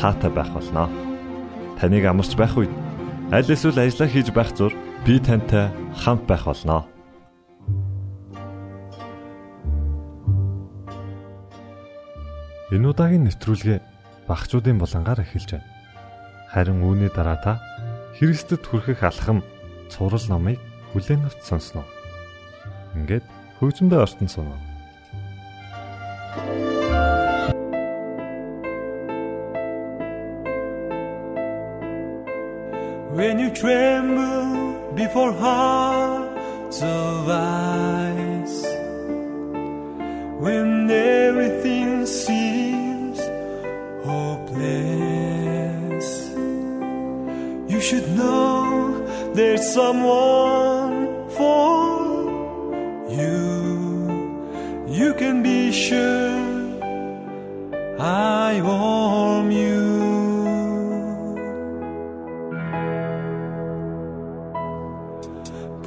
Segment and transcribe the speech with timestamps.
[0.00, 0.88] таатай байх болноо.
[1.80, 2.72] Таныг амарч байх үед
[3.32, 4.72] аль эсвэл ажиллаа хийж байх зур
[5.04, 6.84] би тантай хамт байх болноо.
[12.74, 13.78] Энэ удаагийн нэвтрүүлгээ
[14.26, 15.70] багчуудын булангаар эхэлж байна.
[16.50, 17.52] Харин үүний дараа та
[18.18, 19.44] Христэд хүрэхэх алхам
[19.86, 20.58] цурал номыг
[20.90, 21.86] бүлээн авт сонсноо.
[22.98, 23.22] Ингээд
[23.62, 24.58] хөгжмөдөө ортон сунаа.
[33.16, 38.62] When you tremble before hearts of ice,
[40.44, 43.18] when everything seems
[44.04, 44.48] hopeless,
[47.72, 51.96] you should know there's someone for
[53.18, 53.40] you.
[54.88, 56.36] You can be sure
[57.98, 58.95] I warm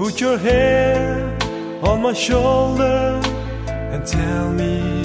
[0.10, 1.44] Put your hand
[1.84, 3.22] on my shoulder
[3.94, 5.04] and tell me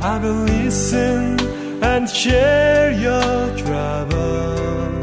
[0.00, 1.38] I will listen
[1.84, 4.98] and share your trouble.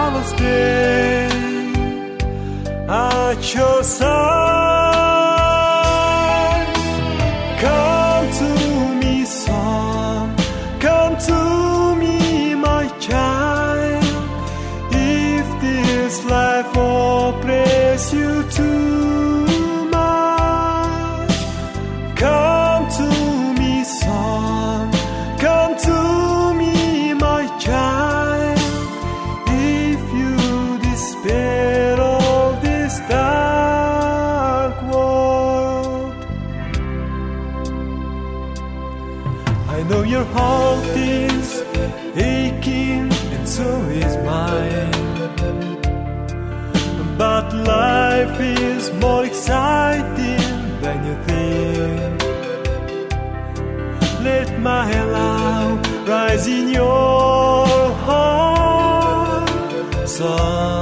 [0.00, 1.28] I will stay
[2.88, 4.65] at your side.
[18.26, 19.15] to
[49.06, 50.42] more exciting
[50.84, 52.16] than you think.
[54.28, 55.78] Let my love
[56.08, 57.66] rise in your
[58.06, 59.48] heart,
[60.16, 60.75] son,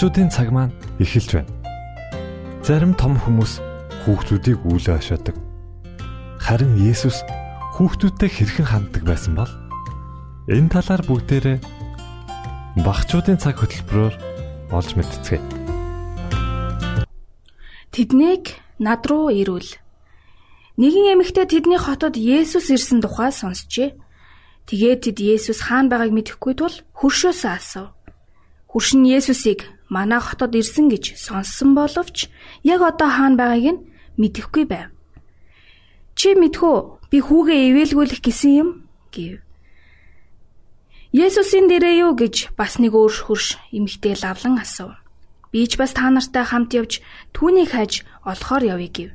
[0.00, 1.52] Багчуудын цаг маань эхэлж байна.
[2.64, 3.60] Зарим том хүмүүс
[4.00, 5.36] хүүхдүүдийг үүлээ хашаадаг.
[6.40, 7.20] Харин Есүс
[7.76, 9.52] хүүхдүүдтэй хэрхэн ханддаг байсан бол
[10.48, 11.58] энэ талаар бүгдээрээ
[12.80, 14.14] багчуудын цаг хөтөлбөрөөр
[14.72, 15.44] олж мэдцгээе.
[17.92, 19.68] Тэднийг над руу ирүүл.
[20.80, 24.00] Нэгэн эмэгтэй тэдний хотод Есүс ирсэн тухай сонсчээ.
[24.64, 27.92] Тэгээд тэд Есүс хаана байгааг мэдэхгүй тул хөршөөсөө асуув.
[28.64, 32.30] Хөрш нь Есүсийг манай хотод ирсэн гэж сонссон боловч
[32.62, 33.84] яг одоо хаана байгааг нь
[34.16, 34.88] мэдэхгүй байв.
[36.14, 38.68] Чи мэдхүү би хүүгээ ивэлгүүлэх гэсэн юм
[39.10, 39.42] гэв.
[41.10, 44.94] Есүсийн дээрээ юу гэж бас нэг өөр хөрш эмэгтэй лавлан асуув.
[45.50, 47.02] Би ч бас та нартай хамт явж
[47.34, 49.10] түүнийг хаж олохоор явъя гэв.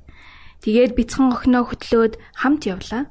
[0.60, 3.08] Тэгээд бяцхан охиноо хөтлөөд хамт явлаа.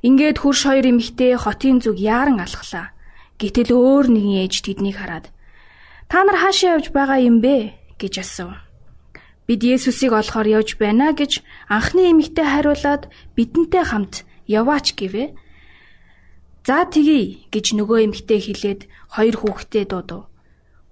[0.00, 2.96] Ингээд хөрш хоёр эмэгтэй хотын зүг яаран алхлаа.
[3.36, 5.28] Гэтэл өөр нэгэн ээж тэднийг хараад
[6.12, 8.52] Та нар хаашаа явж байгаа юм бэ гэж асуув.
[9.48, 11.40] Бид Есүсийг олохоор явж байна гэж
[11.72, 15.32] анхны эмэгтэй хариулаад бидэнтэй хамт яваач гэвэ.
[16.68, 18.80] За тэгье гэж нөгөө эмэгтэй хэлээд
[19.16, 20.28] хоёр хүүхдээ дуудав.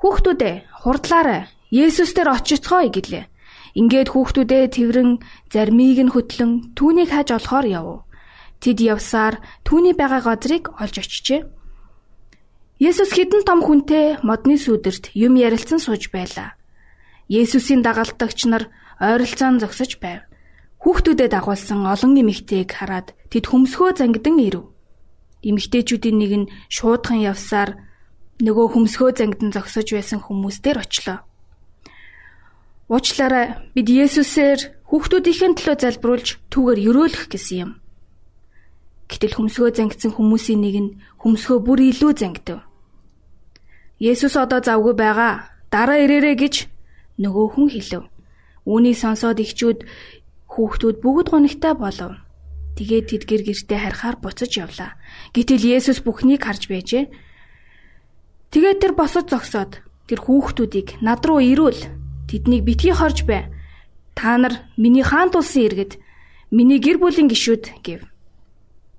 [0.01, 0.55] Хүүхдүүдээ
[0.89, 1.53] хурдлаарай.
[1.69, 3.29] Есүс дээр очицгоё гэлээ.
[3.77, 5.21] Ингээд хүүхдүүдээ тэрэн
[5.53, 8.09] зармийг нь хөтлөн түүнийг хаж олохоор яв.
[8.65, 9.37] Тэд явсаар
[9.69, 11.60] түүний байгаа газрыг олж очижээ.
[12.81, 16.57] Есүс хідэн том хүнтэй модны сүдэрт юм ярилцсан сууж байлаа.
[17.29, 20.25] Есүсийн дагалдагч нар ойролцоон зогсож байв.
[20.81, 24.65] Хүүхдүүдэд дагуулсан олон эмэгтэйг хараад тэд хөмсгөө зангидан ирэв.
[25.45, 27.77] Эмэгтэйчүүдийн нэг нь шуудхан явсаар
[28.41, 31.21] нөгөө хөмсгөө зангидан зогсож байсан хүмүүс дээр очлоо.
[32.89, 37.71] Уучлаарай бид Есүсээр хүүхдүүдийн төлөө залбиулж түүгээр өрөөлөх гэсэн юм.
[39.13, 40.91] Гэтэл хөмсгөө зангидсан хүмүүсийн нэг нь
[41.21, 42.70] хөмсгөө бүр илүү зангидав.
[44.01, 45.53] Есүс одоо завгүй байгаа.
[45.69, 46.55] Дараа ирээрэй гэж
[47.21, 48.09] нөгөө хүн хэлв.
[48.65, 49.85] Үүнийг сонсоод ихчүүд
[50.49, 52.17] хүүхдүүд бүгд гонигтай болов.
[52.81, 54.97] Тэгээд тэд гэр гертэ харахаар буцаж явлаа.
[55.37, 57.13] Гэтэл Есүс бүхнийг харж байжээ.
[58.57, 61.81] Тэгээд тэр босож зогсоод тэр хүүхдүүдийг над руу ирүүл.
[62.25, 63.53] Тэднийг битгий хорж бай.
[64.17, 66.01] Та нар миний хаан тулсан иргэд
[66.49, 68.09] миний гэр бүлийн гишүүд гэв.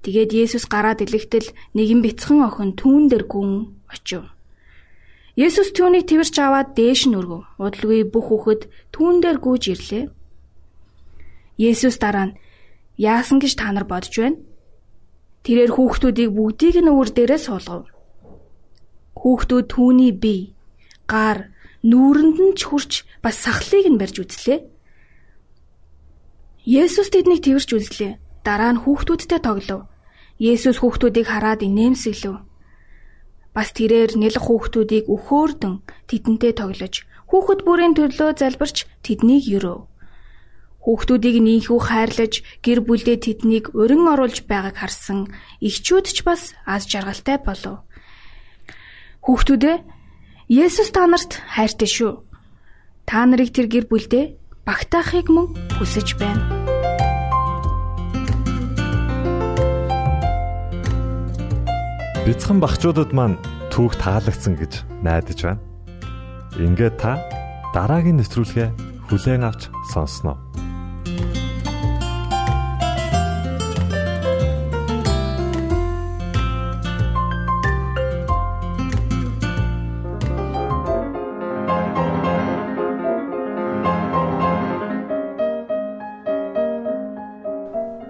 [0.05, 4.29] Тэгээд Есүс гараад илэгтэл нэгэн бяцхан охин түүн дээр гүн очив.
[5.41, 7.41] Есүс түүнийг тэрч аваад дээш нь өргөв.
[7.57, 8.61] Удалгүй бүх хүүхэд
[8.93, 10.05] түүн дээр гүйж ирлээ.
[11.57, 12.37] Есүс дараа нь
[13.01, 14.37] яасан гэж та нар бодож байна?
[15.41, 17.89] Тэрээр хүүхдүүдийг бүгдийг нь өвөр дээрээ суулгав.
[19.17, 20.53] Хүүхдүүд түүний бие,
[21.09, 21.49] гар,
[21.81, 22.91] нүүрэнд нь ч хурч
[23.25, 24.59] бас сахлыг нь барьж үзлээ.
[26.69, 28.21] Есүс тэднийг тэрч үзлээ.
[28.45, 29.89] Дараа нь хүүхдүүдтэй тоглов.
[30.37, 32.50] Есүс хүүхдүүдийг хараад инээмсэглэв.
[33.51, 39.79] Бас тэрээр нэлэх хүүхдүүдийг өхөөрдөн тэдэнтэй тоглож хүүхэд бүрийн төлөө залбирч тэднийг өрөө.
[40.83, 42.33] Хүүхдүүдийг нийнхүү хайрлаж
[42.65, 45.29] гэр бүлдээ тэднийг өрн оруулж байгааг харсан
[45.61, 47.83] эхчүүд ч бас аз жаргалтай болов.
[49.23, 49.77] Хүүхдүүдээ
[50.51, 52.13] Есүс та нарт хайртай шүү.
[53.07, 54.35] Та нарыг тэр гэр бүлдээ
[54.67, 56.60] багтаахыг мөн хүсэж байна.
[62.21, 63.39] Бяцхан багчуудад маань
[63.73, 65.61] түүх таалагдсан гэж найдаж байна.
[66.53, 67.17] Ингээд та
[67.73, 68.69] дараагийн нэвтрүүлгээ
[69.09, 70.37] хүлээн авч сонсноо.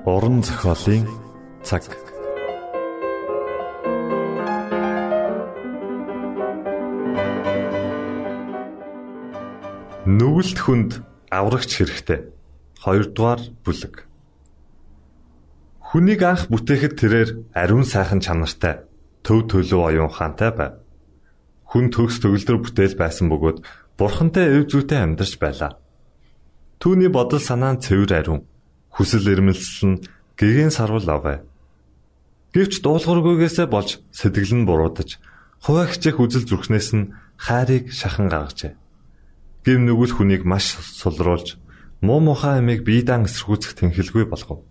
[0.04, 1.08] Уран зохиолын
[1.64, 2.11] цаг
[10.22, 10.92] Нүгэлт хүнд
[11.34, 12.30] аврагч хэрэгтэй.
[12.78, 14.06] Хоёрдугаар бүлэг.
[15.82, 18.86] Хүнийг анх бүтээхэд тэрээр ариун сайхан чанартай,
[19.26, 20.78] төв төлөв оюун ухаантай байв.
[21.66, 23.66] Хүн төгс төгөлдөр бүтээл байсан бөгөөд
[23.98, 25.82] бурхантай өв зүйтэй амьдарч байлаа.
[26.78, 28.46] Түүний бодол санаа нь цэвэр ариун,
[28.94, 30.02] хүсэл эрмэлзэл нь
[30.38, 31.42] гэгэн сарвал авэ.
[32.54, 35.18] Гэвч дуулуургүйгээсээ болж сэтгэл нь буруудаж,
[35.66, 37.10] хуваа хичээх үзэл зүрхнээс нь
[37.42, 38.78] хайрыг шахан гаргажээ
[39.66, 41.62] гів нүгэл хүнийг маш сулруулж
[42.02, 44.66] муу мухай амийг биедан эсэргүүцэх тэнхэлгүй болгов.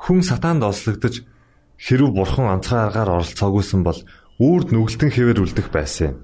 [0.00, 1.28] Хүн сатаанд ослогдож
[1.76, 4.00] хэрв бурхан онцгой аргаар оролцоогүйсэн бол
[4.40, 6.16] үрд нүгэлтэн хэвээр үлдэх байсан юм.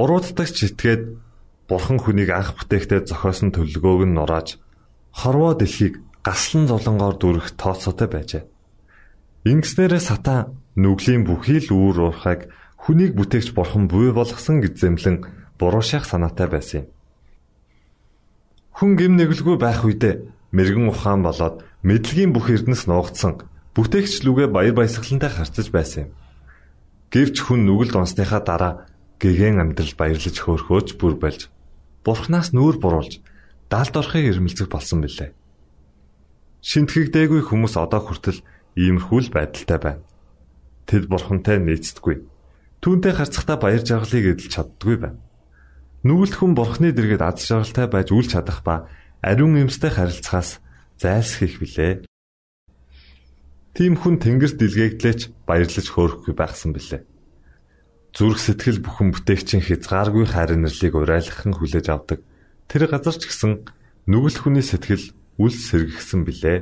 [0.00, 1.20] Урууддагч итгээд
[1.68, 4.56] бурхан хүнийг анх бүтээхдээ зохиосон төлөвлөгөөг нь нурааж
[5.12, 8.48] хорвоо дэлхийг гаслан зовлонгоор дүрх тооцоотой байжээ.
[9.44, 12.48] Ингэснээрээ сатан нүглийн бүхий л үүр уурхайг
[12.80, 15.16] хүнийг бүтээгч бурхан буй болгосон гэж зэмлэн
[15.60, 16.86] буруу шах санаатай байсан юм.
[18.80, 20.24] Хүн гим нэглгүй байх үедээ
[20.56, 23.44] мэрэгэн ухаан болоод мэдлэгийн бүх эрдэнэс нуугдсан
[23.76, 26.10] бүтээгч лүгэ баяр баясгалантай харцаж байсан юм.
[27.12, 28.72] Гэвч хүн нүгэлд онсныхаа дараа
[29.20, 31.52] гэгэн амьдрал баярлаж хөөрхөөж бүр болж
[32.08, 33.20] бурхнаас нүүр буруулж
[33.68, 35.36] далд орохыг ирмэлцэх болсон билээ.
[36.64, 38.40] Шинтгэгдээгүй хүмүүс одоо хүртэл
[38.80, 40.02] иймэрхүү л байдалтай байна.
[40.88, 42.16] Тэд бурхантай нийцдэггүй.
[42.80, 45.20] Түүнтэй харцахтаа баяр жаргалыг эдэлж чаддгүй байна.
[46.00, 48.88] Нүгэлт хүн бурхны дэргэд аз жаргалтай байж үл чадах ба
[49.20, 50.64] ариун эмстэй харилцахаас
[50.96, 52.08] зайлсхийх билээ.
[53.76, 57.04] Тийм хүн тэнгэрт дэлгээгдлээч баярлаж хөөрөхгүй байхсан билээ.
[58.16, 62.24] Зүрх сэтгэл бүхэн бүтээгчийн хязгааргүй хайрнэрлийг урайлахын хүлээж авдаг.
[62.64, 63.68] Тэр газар ч гэсэн
[64.08, 66.58] нүгэлт хүний сэтгэл үл сэргэгсэн билээ.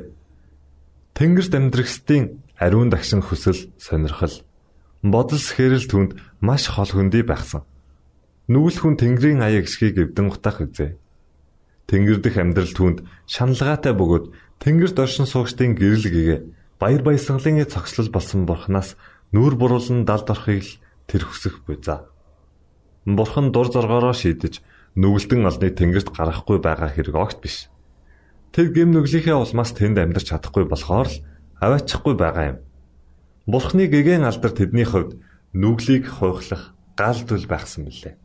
[1.15, 4.43] Тэнгэрт амьдрахстын ариун дагшин хүсэл сонирхол
[5.07, 6.11] бодол сэхэрэл түнд
[6.43, 7.63] маш хол хөндөй байхсан.
[8.49, 10.97] Нүгэл хүн Тэнгэрийн аяа гисхийг эвдэн утах үзээ.
[11.85, 16.41] Тэнгэр дэх амьдрал түнд шаналгаатай бөгөөд Тэнгэрт оршин суугчдын гэрэл гэгээ
[16.81, 18.97] баяр баясгалын цогцлол болсон бурхнаас
[19.37, 22.09] нүүр буруулан далд орохыг л тэр хүсэх буй за.
[23.05, 24.65] Бурхан дур зоргоороо шийдэж
[24.97, 27.69] нүгэлтэн олныг Тэнгэрт гаргахгүй байгаа хэрэг огт биш.
[28.57, 31.21] Тэр гэм нүглийнхээ улмаас тэнд амьдарч чадахгүй болохоор л
[31.61, 32.59] аваачихгүй байгаа юм.
[33.45, 35.21] Бурхны гэгэн алдар тэдний хувьд
[35.53, 38.17] нүглийг хуйхлах гал дүл байхсан билээ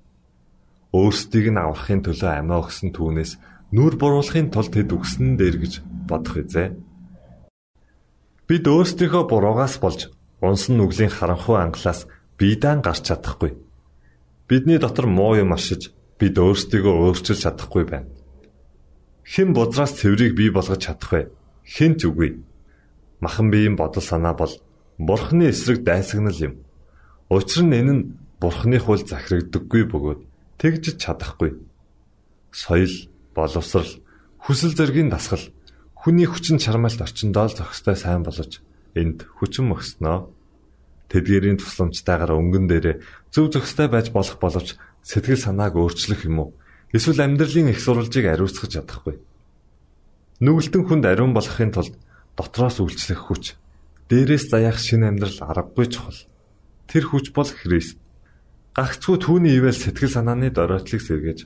[0.93, 3.31] өөрсдийг нь аврахын төлөө амиа өгсөн түүнээс
[3.73, 5.73] нүр буруулахын тулд тэд үгсэн дээр гэж
[6.05, 6.77] бодох үзээ.
[8.45, 10.13] Бид өөрсдийнхөө буруугаас болж
[10.45, 12.05] унсан нүглийн харанхуй ангалаас
[12.37, 13.57] биедан гарч чадахгүй.
[14.45, 15.89] Бидний дотор муу юм ашиж
[16.21, 18.13] бид өөрсдийгөө өөрчилж чадахгүй байна.
[19.23, 21.21] Хэн бодраас цэврийг бий болгож чадах вэ?
[21.63, 22.43] Хэн ч үгүй.
[23.23, 24.53] Махан биеийн бодол санаа бол
[24.99, 26.53] бурхны эсрэг дайсагнал юм.
[27.31, 28.03] Учир нь энэ нь
[28.37, 30.21] бурхны хууль захирагддаггүй бөгөөд
[30.63, 31.59] тэгж чадахгүй.
[32.55, 33.99] Соёл, боловсрал,
[34.39, 35.51] хүсэл зэргийн дасгал
[35.91, 38.63] хүний хүчин чармайлт орчиндоо л зохистой сайн болож
[38.95, 40.31] энд хүчин мөкснөө.
[41.11, 42.95] Тэдгэрийн тусламжтайгаар өнгөн дээрээ
[43.27, 46.49] зөв зохистой байж болох боловч сэтгэл санааг өөрчлөх юм уу?
[46.95, 49.19] Эсвэл амьдралын их сурвалжийг ариусгах чадахгүй.
[50.43, 51.95] Нүгэлтэн хүнд ариун болохын тулд
[52.35, 53.55] дотроос үйлчлэх хүч,
[54.11, 56.19] дээрээс заяах шинэ амьдрал аргагүй чухал.
[56.87, 58.02] Тэр хүч бол Христ.
[58.73, 61.45] Гагцгүй түүний ивэл сэтгэл санааны доройтлыг сэргээж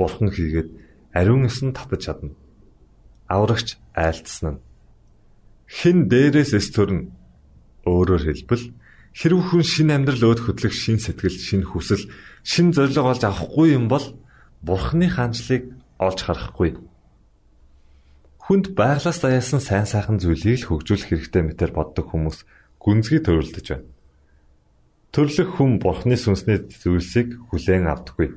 [0.00, 0.72] бурхан хийгээд
[1.12, 2.32] ариун эсэн татаж чадна.
[3.28, 4.62] Аврагч айлтсан нь.
[5.68, 7.12] Хэн дээрээс эс төрн
[7.84, 8.72] өөрөөр хэлбэл
[9.12, 12.08] хэрв хүн шин амьдрал өөд хөдлөх шин сэтгэл, шин хүсэл,
[12.40, 14.16] шин зориг олж авахгүй юм бол
[14.64, 16.80] бурханы хаанчлыг олж харахгүй.
[18.48, 22.48] Хүнд байглаас даяасан сайн сайхан зүйлийг л хөгжүүлэх хэрэгтэй мэтэр боддог хүмүүс
[22.80, 23.86] гүнзгий төрөлдөж байна.
[25.12, 28.32] Төрлөх хүн бурхны сүнсний зүйлсийг хүлээн авдаггүй.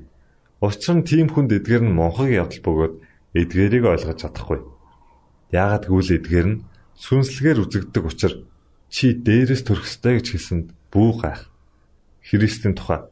[0.60, 2.94] Учир нь тийм хүнд эдгээр нь монхог явдал бөгөөд
[3.32, 4.60] эдгээрийг ойлгож чадахгүй.
[5.56, 6.62] Яагад гэвэл эдгээр нь
[7.00, 8.44] сүнслэгээр үзэгддэг учраас
[8.92, 11.48] чи дээрээс төрөх ёстой гэж хэлсэнд бүү гайх.
[12.28, 13.08] Христийн тухай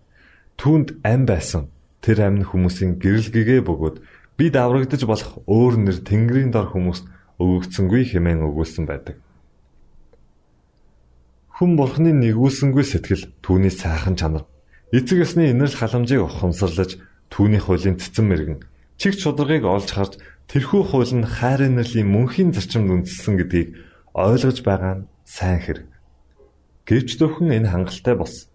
[0.58, 1.68] түүнд ам байсан
[2.04, 3.98] тэр амны хүмүүсийн гэрэл гэгээ бөгөөд
[4.38, 7.08] би даврагдаж болох өөр нэр Тэнгэрийн дор хүмүүст
[7.40, 9.18] өгөгдсөнгүй хэмээн өгүүлсэн байдаг.
[11.54, 14.50] Хүн бурхны нэгүүлсэнгүй сэтгэл түүний сайхан чанар.
[14.90, 16.98] Эцэг ёсны инэрл халамжийг ухамсарлаж
[17.30, 18.60] түүний хуулийн цэцэн мэрэгэн
[18.98, 20.14] чиг чударгыг олж харж
[20.50, 23.70] тэрхүү хууль нь хайр инэрлийн мөнхийн зарчимд үндэслэн гэдгийг
[24.18, 25.86] ойлгож байгаа нь сайн хэрэг.
[26.90, 28.50] Гэвч зөвхөн энэ хангалттай бос.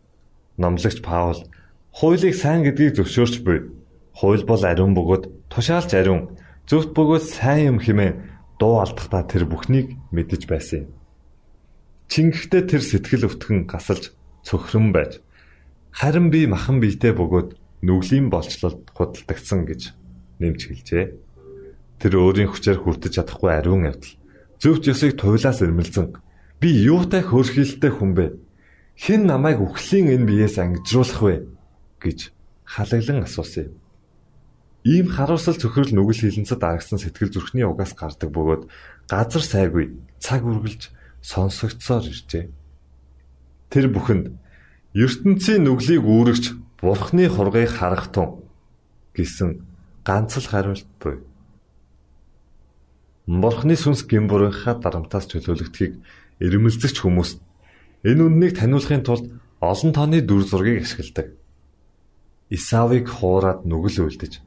[0.58, 1.46] Номлогч Паул
[1.94, 3.58] хуулийг сайн гэдгийг зөвшөөрч буй.
[4.18, 6.34] Хууль бол ариун бөгөөд тушаалч ариун,
[6.66, 10.97] зөвхт бөгөөд сайн юм хэмээн дуу алдахдаа тэр бүхнийг мэдэж байсан юм.
[12.08, 14.16] Чингэхдээ тэр сэтгэл өвтгөн гасалж
[14.48, 15.20] цөхрөн байж
[15.92, 19.92] харин би махан биетэй бөгөөд нүглийн болцлолд худалдагдсан гэж
[20.40, 21.06] нэмж хэлжээ.
[22.00, 24.16] Тэр өөрийн хүчээр хүртэж чадахгүй ариун явдал
[24.56, 26.16] зөвхт ёсыг туйлаас ирмэлзэн
[26.58, 28.26] би юутай хөөрхилтэй хүн бэ?
[28.98, 31.34] Хэн намайг үхлийн энэ биеэс ангижруулах вэ
[32.02, 32.32] гэж
[32.64, 33.74] халаглан асуусан юм.
[34.82, 38.62] Ийм харуулсал цөхрөл нүгэл хилэнцэд дарагсан сэтгэл зүрхний угаас гардаг бөгөөд
[39.10, 40.90] газар сайгүй цаг үргэлж
[41.28, 42.48] сонсогдсоор иржээ.
[43.68, 44.32] Тэр бүхэнд
[44.96, 46.44] ертөнцийн нүглийг үүрэгч
[46.80, 48.48] Бурхны хургийг харах тун
[49.12, 49.60] гэсэн
[50.08, 51.20] ганц л хариулт буй.
[53.28, 56.00] Бурхны сүнс гимбурынхаа дарамтаас чөлөөлөгдөхийг
[56.40, 57.30] ирмэлзэгч хүмүүс
[58.08, 59.28] энэ үннийг таниулахын тулд
[59.60, 61.36] олон тооны дүр зургийг ашигладаг.
[62.48, 64.40] Исавыг хуураад нүгэл үлдэж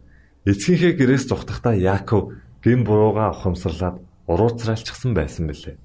[0.50, 2.34] эцгийнхээ гэрээс зүхтахдаа Яаков
[2.64, 5.78] гин бурууга ухамсарлаад урууцралчихсан байсан билээ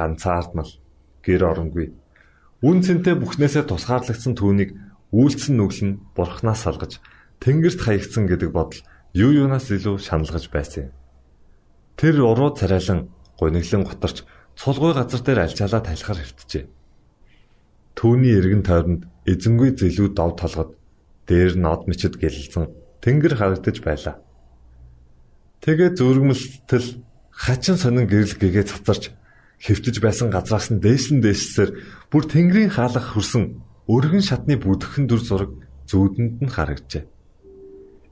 [0.00, 0.72] ганцаардмал
[1.20, 1.92] гэр оронгүй.
[2.64, 4.72] Үн цэнтэй бүхнээсээ тусгаарлагдсан түүнийг
[5.12, 7.04] үйлцэн нүгэл нь бурхнаас салгаж
[7.44, 8.80] тэнгэрт хаягдсан гэдэг бодол
[9.12, 10.92] юу юунаас илүү шаналгаж байсан юм.
[12.00, 14.24] Тэр уруу царайлан гуниглан готарч
[14.56, 16.64] цулгүй газар дээр альчаалаа талхаар хөвтжээ.
[17.96, 20.70] Түүний эргэн тойронд эзэнгүй зэлүүд дов толгод
[21.28, 22.72] дээр нод мчид гэлэлцэн
[23.04, 24.16] тэнгэр харагдаж байлаа.
[25.60, 26.88] Тэгээ зүргэмэлтэл
[27.32, 29.12] хачин сонин гэрэл гэгээ цацарч
[29.60, 31.70] хэвтэж байсан газраас нь дээшлэн дээшлсээр
[32.08, 33.60] бүр тэнгэрийн хаалга хөрсөн
[33.92, 35.50] өргөн шатны бүдгхэн дүр зураг
[35.84, 37.04] зүүдэнд нь харагджээ.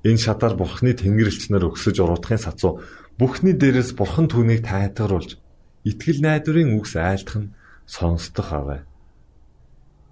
[0.04, 2.84] Энэ шатаар бурхны тэнгэрлэгчнэр өгсөж уруудахын сацуу
[3.18, 5.40] бүхний дээрээс бурхан түүнийг тайтгаруулж
[5.88, 7.52] итгэл найдварын үгс айлтах нь
[7.88, 8.80] сонсдох аваа.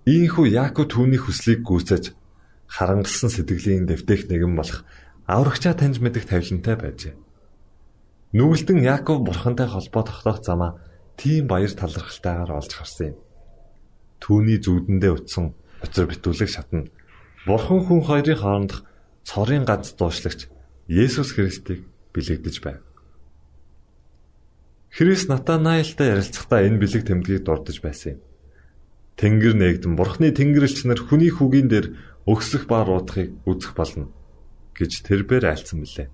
[0.09, 2.15] Ийхүү Яаков түүний хүслийг гүйцэж
[2.67, 4.83] харангалсан сэтгэлийн дэвтэх нэгэн болох
[5.27, 7.15] аврагчаа таньж мэдэх тавилантай байжээ.
[8.35, 10.79] Нүгэлтэн Яаков бурхантай холбоо тогтоох замаа
[11.17, 13.17] тийм баяр талархалтайгаар олж харсан юм.
[14.21, 16.89] Түүний зүудэндээ утсан учир битүүлэг шатна.
[17.49, 18.85] Бурхан хүн хоёрын хоорондох
[19.25, 20.49] цорын ганц дуушлагч
[20.89, 22.81] Есүс Христийг бэлэгдэж байв.
[24.93, 28.21] Христ Натанаилтай ярилцахдаа энэ бэлэг тэмдгийг дурдж байсан юм.
[29.21, 31.87] Тэнгэр нээгдэн Бурхны тэнгэрлэгч нар хүний хүүгийн дээр
[32.25, 34.09] өгсөх ба руудахыг үзэх болно
[34.77, 36.09] гэж тэрбээр айлцсан билээ.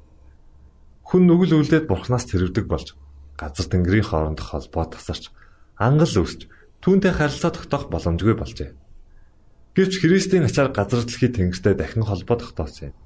[1.06, 2.94] Хүн нүгэл үлдээд Бурханаас тэрвдэг болж
[3.40, 5.30] газар тэнгэрийн хоорондох холбоо тасарч
[5.78, 6.48] ангал өсч
[6.82, 8.70] түүнтэй харилцаа тогтоох боломжгүй болжээ.
[9.76, 12.96] Гэвч Христийн ачаар газар дэлхий тэнгэртэй дахин холбоо тогтоосон юм.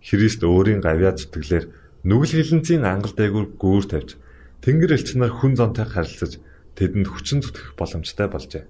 [0.00, 1.64] Христ өөрийн гавьяа зүтгэлээр
[2.08, 4.16] нүгэл хилэнцийн ангал дээгүүр гүүр тавьж
[4.62, 6.42] Тэнгэр элч нар хүн зонтой харилцаж
[6.74, 8.64] тэдэнд хүчин зүтгэх боломжтой болжээ.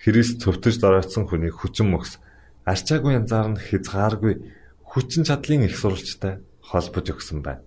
[0.00, 2.16] Христ цөвтөж доройтсон хүний хүчин мөхс
[2.64, 4.34] арчаагүй янзаар нь хязгааргүй
[4.80, 7.65] хүчин чадлын их сурвалжтай холбож өгсөн байна.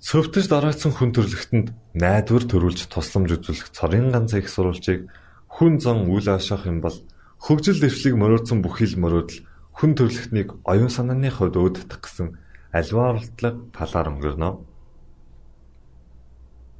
[0.00, 5.12] Цөвтөж дараацсан хүн төрлөختөнд найдвар төрүүлж тусламж үзүүлэх цорын ганц их сурвалжийг
[5.52, 6.96] хүн зан үйл ашаах юм бол
[7.36, 9.44] хөгжил дэвшлиг мориодсон бүхий л мориодл
[9.76, 12.32] хүн төрлөختнийг оюун санааны хувьд өөддөх гэсэн
[12.72, 14.50] аливаа оролдлого талаар өнгөрнө.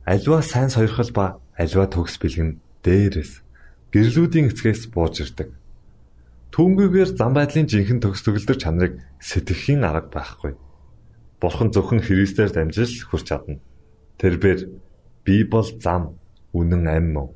[0.09, 3.45] Аливаа сайн сойрхол ба аливаа төгс бэлгэн дээрээс
[3.93, 5.53] гэрлүүдийн эцгээс бууж ирдэг.
[6.57, 10.57] Түүнгүйгээр зам байдлын жинхэнэ төгс төгөлдөр чанарыг сэтгэхийн арга байхгүй
[11.41, 13.65] Бурхан зөвхөн Христээр дамжиж хүрч чадна.
[14.21, 14.69] Тэрбэр
[15.25, 16.21] би бол зам,
[16.53, 17.33] үнэн амь мөн.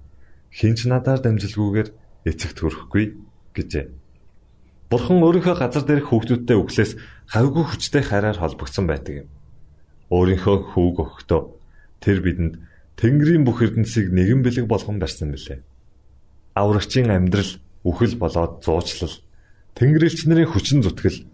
[0.53, 1.89] Хинч надаар дамжилгүйгээр
[2.29, 3.17] эцэгт хүрэхгүй
[3.57, 3.89] гэжээ.
[4.93, 6.93] Бурхан өөрийнхөө газар дээрх хүүхдүүдтэй өглөөс
[7.33, 9.29] хавьгүй хүчтэй хайраар холбогдсон байдаг юм.
[10.13, 11.41] Өөрийнхөө хүүг өгөхдөө
[12.05, 12.55] тэр бидэнд
[13.01, 15.65] Тэнгэрийн бүх эрдэнсийг нэгэн бэлэг болгон барьсан билээ.
[16.55, 19.17] Аврагчийн амьдрал үхэл болоод зуучлал,
[19.75, 21.27] Тэнгэрлэгч нарын хүчин зүтгэл,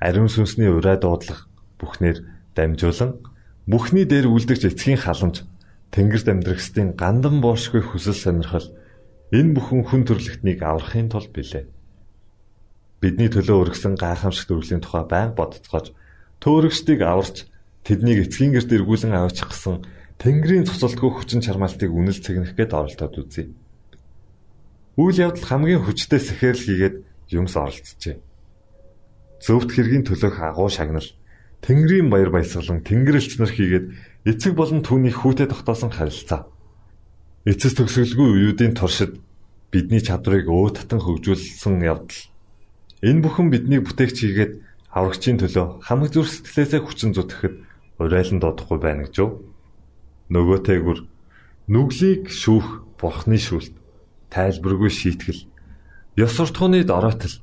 [0.00, 1.51] ариун сүнсний ураа дуудлага
[1.82, 2.18] бүхнээр
[2.54, 3.18] дамжуулан
[3.66, 5.42] бүхний дээр үлдэгч эцгийн халамж,
[5.90, 8.70] Тэнгэрт амьдрахстын гандан боошгүй хүсэл сонирхол
[9.34, 11.68] энэ бүхэн хүн төрлөختнийг аврахын тулд билээ
[13.02, 15.90] бидний төлөө өргөсөн гайхамшигт үргэлжлийн тухай байнга бодцоож
[16.38, 17.50] төөрөгчдийг аварч
[17.82, 19.82] тэднийг эцгийн гэрт эргүүлэн аваачих гэсэн
[20.22, 23.50] Тэнгэрийн цуцалтгүй хүчин чармаалтыг үнэл цэгнэх гээд оролдоод үзье.
[24.94, 26.96] Үйл явдал хамгийн хүчтэй сэхэрл хийгээд
[27.34, 28.22] юмс оролцжээ.
[29.42, 31.08] Зөвхт хэргийн төлөөх агуу шагнал
[31.62, 33.86] Тэнгэрийн баяр баясгалан Тэнгэрлэгч нар хийгээд
[34.26, 36.50] эцэг болон түүний хүүтэд тогтоосон харилцаа.
[37.46, 39.22] Эцэс төгсгөлгүй үеүүдийн туршид
[39.70, 42.32] бидний чадварыг өө татан хөгжүүлсэн явдал
[43.02, 44.52] Энэ бүхэн бидний бүтээгч хийгээд
[44.94, 47.54] аврагчийн төлөө хамаг зүр сэтгэлээсээ хүчин зүтгэхэд
[47.98, 49.42] урайлан дуудахгүй байна гэж юу?
[50.30, 50.98] Нөгөөтэйгүр
[51.66, 53.74] нүглийг шүүх бурхны шүлт
[54.30, 55.50] тайлбаргүй шийтгэл
[56.22, 57.42] ёс суртахууны дороотл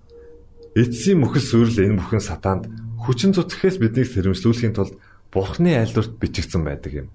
[0.80, 2.72] эцсийн мөхөл сүрэл энэ бүхэн сатаанд
[3.04, 4.96] хүчин зүтгэхээс биднийг сэрэмжлүүлэхийн тулд
[5.32, 7.08] бурхны айлдварт бичигдсэн байдаг юм.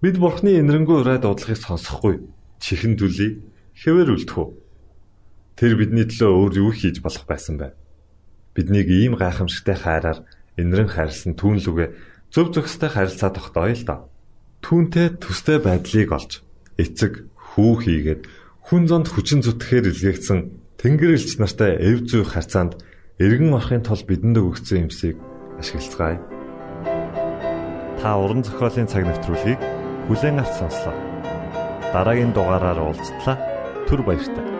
[0.00, 2.24] Бид бурхны энэрэнгүй урай дуудлагыг сонсохгүй
[2.60, 3.44] чихэн дүлий
[3.76, 4.48] хэвээр үлдэх үү?
[5.60, 7.76] Тэр бидний төлөө өөр юу хийж болох байсан бэ?
[8.56, 10.24] Биднийг ийм гайхамшигтай хайраар
[10.56, 11.86] инрэн хайрлсан түүн лүгэ
[12.32, 13.98] зөв зөвхөстэй харилцаа тогтооё л доо.
[14.64, 16.40] Түүнтэй төстэй байдлыг олж
[16.80, 18.22] эцэг хүү хийгээд
[18.68, 20.38] хүн зонд хүчин зүтгэхээр илгээгдсэн
[20.80, 22.80] Тэнгэрлэгч нартай эв зүй харьцаанд
[23.20, 25.20] эргэн орохын тулд бидэнд өгсөн юмсыг
[25.60, 26.16] ашиглацгаая.
[28.00, 29.60] Та уран зохиолын цаг навтруулыг
[30.08, 30.96] бүлээн авч сонслоо.
[31.92, 33.36] Дараагийн дугаараар уулзтлаа.
[33.84, 34.59] Түр баярлалаа.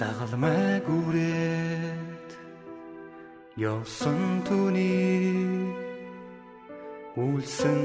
[0.00, 2.30] Загалмай гүрээд
[3.60, 5.68] явсан түүний
[7.24, 7.82] үлсэн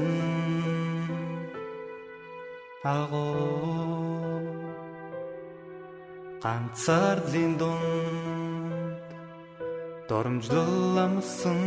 [2.96, 4.40] агоо
[6.44, 9.08] ганцаардлын дунд
[10.08, 11.60] доромжлол амсан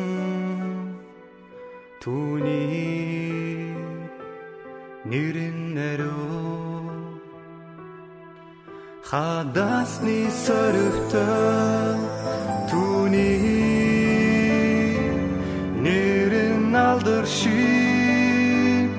[2.02, 3.70] түүний
[5.12, 6.59] нэрэн нэрөө
[9.10, 11.98] хадасны сөрөгтэй
[12.70, 13.42] түүний
[15.82, 18.92] нэрэн алдар шиг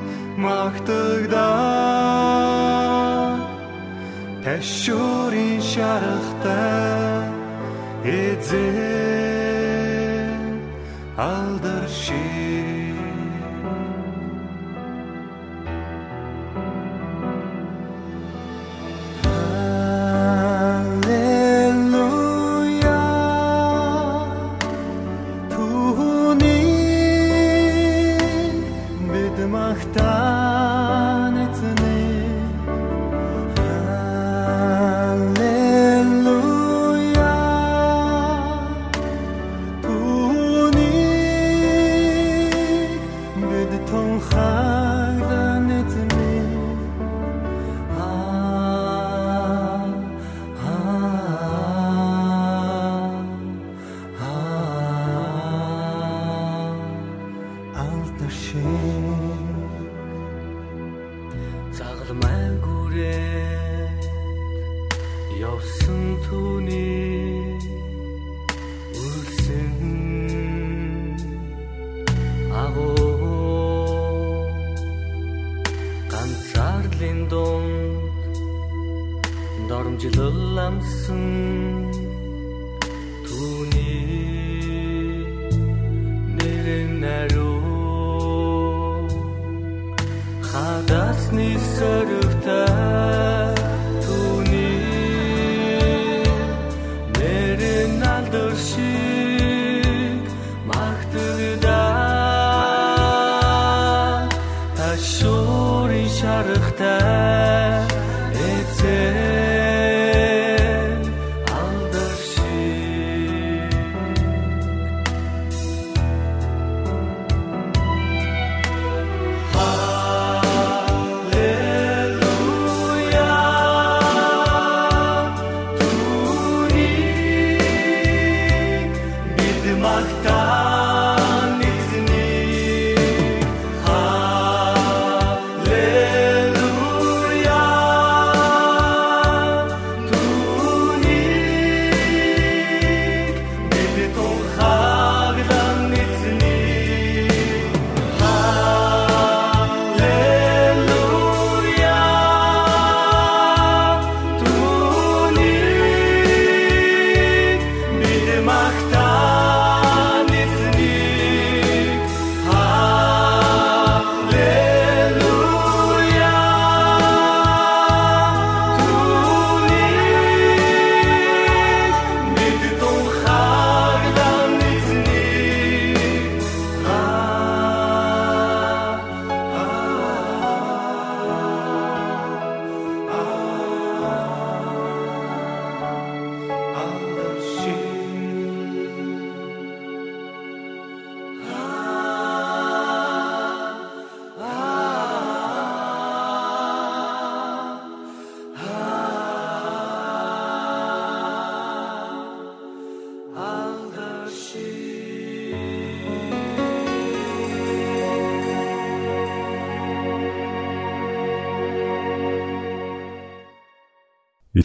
[0.45, 1.71] магтагдаа.
[4.43, 7.31] Тэшүүрийн шарахтай
[8.03, 9.00] эзэн